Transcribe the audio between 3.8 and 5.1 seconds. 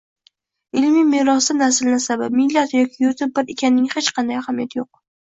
hech qanday ahamiyati yo‘q.